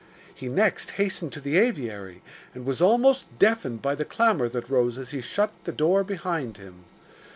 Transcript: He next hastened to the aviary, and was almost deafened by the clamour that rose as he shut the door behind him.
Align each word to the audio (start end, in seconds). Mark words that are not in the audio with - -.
He 0.33 0.49
next 0.49 0.89
hastened 0.97 1.31
to 1.33 1.39
the 1.39 1.59
aviary, 1.59 2.23
and 2.55 2.65
was 2.65 2.81
almost 2.81 3.27
deafened 3.37 3.83
by 3.83 3.93
the 3.93 4.03
clamour 4.03 4.49
that 4.49 4.67
rose 4.67 4.97
as 4.97 5.11
he 5.11 5.21
shut 5.21 5.53
the 5.63 5.71
door 5.71 6.03
behind 6.03 6.57
him. 6.57 6.85